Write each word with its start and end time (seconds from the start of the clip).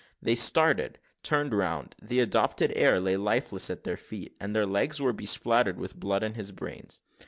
They 0.19 0.33
started 0.33 0.97
turned 1.21 1.53
round 1.53 1.93
the 2.01 2.21
adopted 2.21 2.73
heir 2.75 2.99
lay 2.99 3.17
lifeless 3.17 3.69
at 3.69 3.83
their 3.83 3.97
feet, 3.97 4.35
and 4.39 4.55
their 4.55 4.65
legs 4.65 4.99
were 4.99 5.13
bespattered 5.13 5.77
with 5.77 5.91
his 5.91 5.99
blood 5.99 6.23
and 6.23 6.35
his 6.35 6.51
brains. 6.51 7.01